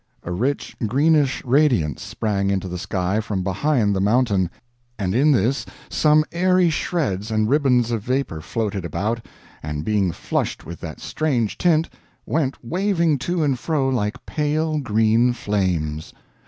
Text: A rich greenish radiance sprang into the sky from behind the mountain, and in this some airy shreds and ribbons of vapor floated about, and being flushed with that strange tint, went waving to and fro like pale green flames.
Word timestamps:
A 0.23 0.31
rich 0.31 0.75
greenish 0.87 1.45
radiance 1.45 2.01
sprang 2.01 2.49
into 2.49 2.67
the 2.67 2.79
sky 2.79 3.19
from 3.19 3.43
behind 3.43 3.95
the 3.95 4.01
mountain, 4.01 4.49
and 4.97 5.13
in 5.13 5.31
this 5.31 5.63
some 5.89 6.25
airy 6.31 6.71
shreds 6.71 7.29
and 7.29 7.47
ribbons 7.47 7.91
of 7.91 8.01
vapor 8.01 8.41
floated 8.41 8.83
about, 8.83 9.23
and 9.61 9.85
being 9.85 10.11
flushed 10.11 10.65
with 10.65 10.79
that 10.79 10.99
strange 10.99 11.55
tint, 11.59 11.87
went 12.25 12.65
waving 12.65 13.19
to 13.19 13.43
and 13.43 13.59
fro 13.59 13.89
like 13.89 14.25
pale 14.25 14.79
green 14.79 15.33
flames. 15.33 16.13